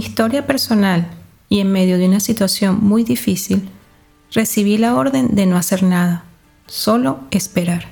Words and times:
historia 0.00 0.46
personal 0.46 1.08
y 1.48 1.60
en 1.60 1.72
medio 1.72 1.98
de 1.98 2.06
una 2.06 2.20
situación 2.20 2.78
muy 2.82 3.04
difícil, 3.04 3.68
recibí 4.32 4.78
la 4.78 4.94
orden 4.96 5.34
de 5.34 5.46
no 5.46 5.56
hacer 5.56 5.82
nada, 5.82 6.24
solo 6.66 7.20
esperar. 7.30 7.86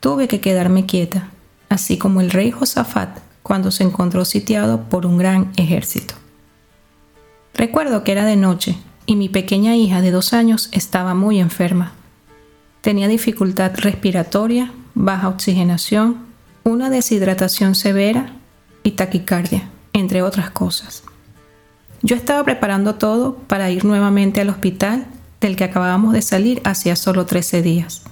Tuve 0.00 0.28
que 0.28 0.40
quedarme 0.40 0.86
quieta, 0.86 1.28
así 1.68 1.98
como 1.98 2.20
el 2.20 2.30
rey 2.30 2.50
Josafat 2.50 3.18
cuando 3.42 3.70
se 3.70 3.84
encontró 3.84 4.24
sitiado 4.24 4.82
por 4.88 5.06
un 5.06 5.18
gran 5.18 5.52
ejército. 5.56 6.14
Recuerdo 7.54 8.02
que 8.02 8.12
era 8.12 8.24
de 8.24 8.36
noche 8.36 8.76
y 9.06 9.16
mi 9.16 9.28
pequeña 9.28 9.76
hija 9.76 10.00
de 10.00 10.10
dos 10.10 10.32
años 10.32 10.68
estaba 10.72 11.14
muy 11.14 11.38
enferma. 11.38 11.92
Tenía 12.80 13.08
dificultad 13.08 13.72
respiratoria, 13.76 14.72
baja 14.94 15.28
oxigenación, 15.28 16.26
una 16.64 16.90
deshidratación 16.90 17.74
severa 17.74 18.32
y 18.82 18.92
taquicardia, 18.92 19.70
entre 19.96 20.20
otras 20.20 20.50
cosas. 20.50 21.02
Yo 22.02 22.16
estaba 22.16 22.44
preparando 22.44 22.96
todo 22.96 23.34
para 23.34 23.70
ir 23.70 23.84
nuevamente 23.84 24.42
al 24.42 24.50
hospital 24.50 25.06
del 25.40 25.56
que 25.56 25.64
acabábamos 25.64 26.12
de 26.12 26.20
salir 26.20 26.60
hacía 26.64 26.96
solo 26.96 27.24
13 27.24 27.62
días. 27.62 28.02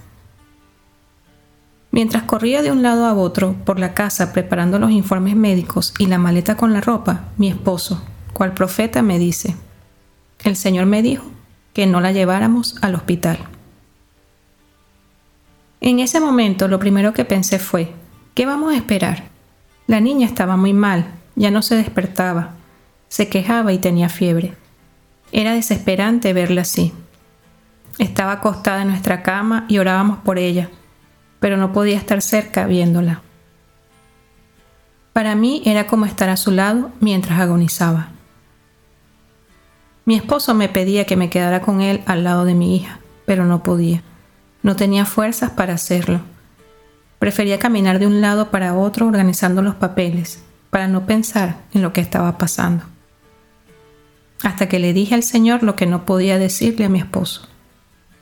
Mientras 1.90 2.22
corría 2.24 2.62
de 2.62 2.72
un 2.72 2.82
lado 2.82 3.04
a 3.04 3.14
otro 3.14 3.54
por 3.64 3.78
la 3.78 3.92
casa 3.92 4.32
preparando 4.32 4.78
los 4.78 4.90
informes 4.90 5.36
médicos 5.36 5.92
y 5.98 6.06
la 6.06 6.18
maleta 6.18 6.56
con 6.56 6.72
la 6.72 6.80
ropa, 6.80 7.26
mi 7.36 7.48
esposo, 7.48 8.02
cual 8.32 8.54
profeta, 8.54 9.02
me 9.02 9.18
dice, 9.18 9.54
el 10.42 10.56
Señor 10.56 10.86
me 10.86 11.02
dijo 11.02 11.24
que 11.74 11.86
no 11.86 12.00
la 12.00 12.12
lleváramos 12.12 12.76
al 12.80 12.94
hospital. 12.94 13.38
En 15.82 16.00
ese 16.00 16.18
momento 16.18 16.66
lo 16.66 16.78
primero 16.78 17.12
que 17.12 17.26
pensé 17.26 17.58
fue, 17.58 17.92
¿qué 18.34 18.46
vamos 18.46 18.72
a 18.72 18.76
esperar? 18.76 19.24
La 19.86 20.00
niña 20.00 20.26
estaba 20.26 20.56
muy 20.56 20.72
mal, 20.72 21.06
ya 21.36 21.50
no 21.50 21.62
se 21.62 21.76
despertaba, 21.76 22.50
se 23.08 23.28
quejaba 23.28 23.72
y 23.72 23.78
tenía 23.78 24.08
fiebre. 24.08 24.54
Era 25.32 25.54
desesperante 25.54 26.32
verla 26.32 26.62
así. 26.62 26.92
Estaba 27.98 28.32
acostada 28.32 28.82
en 28.82 28.88
nuestra 28.88 29.22
cama 29.22 29.66
y 29.68 29.78
orábamos 29.78 30.18
por 30.18 30.38
ella, 30.38 30.70
pero 31.40 31.56
no 31.56 31.72
podía 31.72 31.96
estar 31.96 32.22
cerca 32.22 32.66
viéndola. 32.66 33.22
Para 35.12 35.36
mí 35.36 35.62
era 35.64 35.86
como 35.86 36.06
estar 36.06 36.28
a 36.28 36.36
su 36.36 36.50
lado 36.50 36.90
mientras 37.00 37.38
agonizaba. 37.38 38.08
Mi 40.04 40.16
esposo 40.16 40.54
me 40.54 40.68
pedía 40.68 41.06
que 41.06 41.16
me 41.16 41.30
quedara 41.30 41.60
con 41.62 41.80
él 41.80 42.02
al 42.06 42.24
lado 42.24 42.44
de 42.44 42.54
mi 42.54 42.76
hija, 42.76 42.98
pero 43.24 43.44
no 43.44 43.62
podía. 43.62 44.02
No 44.62 44.76
tenía 44.76 45.06
fuerzas 45.06 45.50
para 45.50 45.74
hacerlo. 45.74 46.20
Prefería 47.18 47.58
caminar 47.58 47.98
de 47.98 48.06
un 48.06 48.20
lado 48.20 48.50
para 48.50 48.74
otro 48.74 49.06
organizando 49.06 49.62
los 49.62 49.76
papeles, 49.76 50.42
para 50.74 50.88
no 50.88 51.06
pensar 51.06 51.58
en 51.72 51.82
lo 51.82 51.92
que 51.92 52.00
estaba 52.00 52.36
pasando 52.36 52.82
hasta 54.42 54.68
que 54.68 54.80
le 54.80 54.92
dije 54.92 55.14
al 55.14 55.22
Señor 55.22 55.62
lo 55.62 55.76
que 55.76 55.86
no 55.86 56.04
podía 56.04 56.36
decirle 56.36 56.86
a 56.86 56.88
mi 56.88 56.98
esposo. 56.98 57.46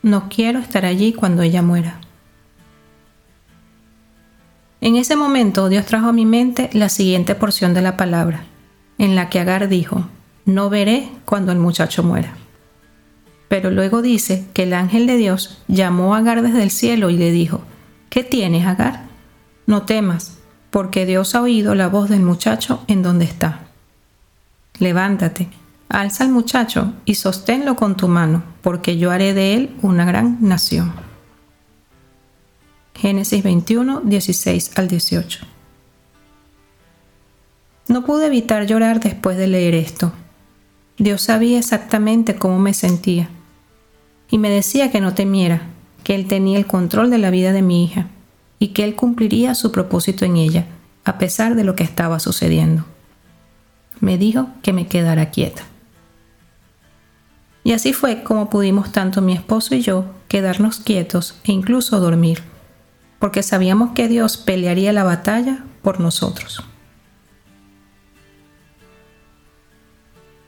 No 0.03 0.29
quiero 0.29 0.59
estar 0.59 0.85
allí 0.85 1.13
cuando 1.13 1.41
ella 1.41 1.63
muera. 1.63 1.99
En 4.81 4.97
ese 4.97 5.15
momento 5.15 5.67
Dios 5.67 5.87
trajo 5.87 6.09
a 6.09 6.13
mi 6.13 6.27
mente 6.27 6.69
la 6.73 6.89
siguiente 6.89 7.33
porción 7.33 7.73
de 7.73 7.81
la 7.81 7.97
palabra, 7.97 8.43
en 8.99 9.15
la 9.15 9.29
que 9.29 9.39
Agar 9.39 9.67
dijo, 9.67 10.07
no 10.45 10.69
veré 10.69 11.09
cuando 11.25 11.51
el 11.51 11.57
muchacho 11.57 12.03
muera. 12.03 12.35
Pero 13.47 13.71
luego 13.71 14.03
dice 14.03 14.45
que 14.53 14.61
el 14.61 14.73
ángel 14.73 15.07
de 15.07 15.17
Dios 15.17 15.57
llamó 15.67 16.13
a 16.13 16.19
Agar 16.19 16.43
desde 16.43 16.61
el 16.61 16.69
cielo 16.69 17.09
y 17.09 17.17
le 17.17 17.31
dijo, 17.31 17.61
¿qué 18.11 18.23
tienes, 18.23 18.67
Agar? 18.67 19.05
No 19.65 19.81
temas, 19.87 20.37
porque 20.73 21.05
Dios 21.05 21.35
ha 21.35 21.41
oído 21.43 21.75
la 21.75 21.87
voz 21.87 22.09
del 22.09 22.23
muchacho 22.23 22.83
en 22.87 23.03
donde 23.03 23.25
está. 23.25 23.59
Levántate 24.79 25.47
Alza 25.87 26.23
al 26.23 26.31
muchacho 26.31 26.93
y 27.05 27.13
sosténlo 27.13 27.75
con 27.75 27.95
tu 27.95 28.07
mano, 28.07 28.41
porque 28.63 28.97
yo 28.97 29.11
haré 29.11 29.35
de 29.35 29.53
él 29.53 29.75
una 29.83 30.03
gran 30.03 30.39
nación. 30.41 30.91
Génesis 32.95 33.43
21, 33.43 34.01
16 34.03 34.71
al 34.75 34.87
18. 34.87 35.45
No 37.89 38.03
pude 38.03 38.25
evitar 38.25 38.65
llorar 38.65 38.99
después 38.99 39.37
de 39.37 39.45
leer 39.45 39.75
esto. 39.75 40.11
Dios 40.97 41.21
sabía 41.21 41.59
exactamente 41.59 42.33
cómo 42.33 42.57
me 42.57 42.73
sentía 42.73 43.29
y 44.27 44.39
me 44.39 44.49
decía 44.49 44.89
que 44.89 45.01
no 45.01 45.13
temiera, 45.13 45.67
que 46.03 46.15
Él 46.15 46.27
tenía 46.27 46.57
el 46.57 46.65
control 46.65 47.11
de 47.11 47.19
la 47.19 47.29
vida 47.29 47.51
de 47.51 47.61
mi 47.61 47.83
hija 47.83 48.07
y 48.63 48.69
que 48.69 48.85
Él 48.85 48.95
cumpliría 48.95 49.55
su 49.55 49.73
propósito 49.73 50.23
en 50.23 50.37
ella, 50.37 50.67
a 51.03 51.17
pesar 51.17 51.55
de 51.55 51.65
lo 51.65 51.75
que 51.75 51.83
estaba 51.83 52.21
sucediendo. 52.21 52.85
Me 53.99 54.17
dijo 54.17 54.47
que 54.61 54.71
me 54.71 54.87
quedara 54.87 55.31
quieta. 55.31 55.63
Y 57.65 57.73
así 57.73 57.91
fue 57.91 58.23
como 58.23 58.49
pudimos 58.49 58.93
tanto 58.93 59.21
mi 59.21 59.33
esposo 59.33 59.75
y 59.75 59.81
yo 59.81 60.05
quedarnos 60.29 60.79
quietos 60.79 61.35
e 61.43 61.51
incluso 61.51 61.99
dormir, 61.99 62.41
porque 63.19 63.43
sabíamos 63.43 63.91
que 63.91 64.07
Dios 64.07 64.37
pelearía 64.37 64.93
la 64.93 65.03
batalla 65.03 65.65
por 65.81 65.99
nosotros. 65.99 66.63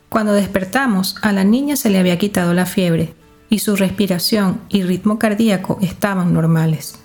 Cuando 0.08 0.32
despertamos, 0.32 1.18
a 1.22 1.34
la 1.34 1.44
niña 1.44 1.76
se 1.76 1.90
le 1.90 2.00
había 2.00 2.18
quitado 2.18 2.53
la 2.53 2.66
fiebre 2.66 3.14
y 3.50 3.59
su 3.59 3.76
respiración 3.76 4.62
y 4.70 4.84
ritmo 4.84 5.20
cardíaco 5.20 5.80
estaban 5.82 6.34
normales. 6.34 7.02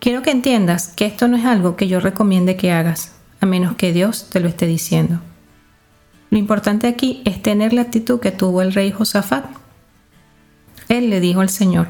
Quiero 0.00 0.22
que 0.22 0.30
entiendas 0.30 0.88
que 0.88 1.06
esto 1.06 1.26
no 1.26 1.36
es 1.36 1.44
algo 1.44 1.76
que 1.76 1.88
yo 1.88 1.98
recomiende 1.98 2.56
que 2.56 2.70
hagas, 2.70 3.16
a 3.40 3.46
menos 3.46 3.74
que 3.74 3.92
Dios 3.92 4.30
te 4.30 4.40
lo 4.40 4.48
esté 4.48 4.66
diciendo. 4.66 5.20
Lo 6.30 6.38
importante 6.38 6.86
aquí 6.86 7.22
es 7.24 7.42
tener 7.42 7.72
la 7.72 7.82
actitud 7.82 8.20
que 8.20 8.30
tuvo 8.30 8.62
el 8.62 8.72
rey 8.72 8.92
Josafat. 8.92 9.46
Él 10.88 11.10
le 11.10 11.20
dijo 11.20 11.40
al 11.40 11.48
Señor, 11.48 11.88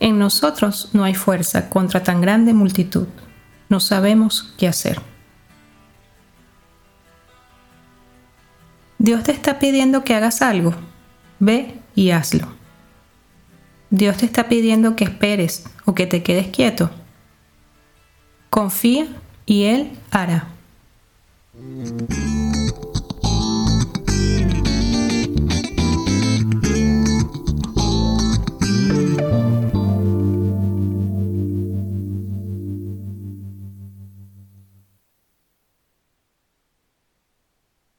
en 0.00 0.18
nosotros 0.18 0.90
no 0.92 1.04
hay 1.04 1.14
fuerza 1.14 1.70
contra 1.70 2.02
tan 2.02 2.20
grande 2.20 2.52
multitud, 2.52 3.08
no 3.68 3.80
sabemos 3.80 4.54
qué 4.56 4.68
hacer. 4.68 5.00
Dios 8.98 9.24
te 9.24 9.32
está 9.32 9.58
pidiendo 9.58 10.04
que 10.04 10.14
hagas 10.14 10.40
algo, 10.40 10.74
ve 11.38 11.80
y 11.94 12.10
hazlo. 12.10 12.48
Dios 13.90 14.16
te 14.16 14.26
está 14.26 14.48
pidiendo 14.48 14.96
que 14.96 15.04
esperes 15.04 15.64
o 15.84 15.94
que 15.94 16.06
te 16.06 16.22
quedes 16.22 16.48
quieto. 16.48 16.90
Confía 18.54 19.08
y 19.46 19.64
Él 19.64 19.98
hará. 20.12 20.46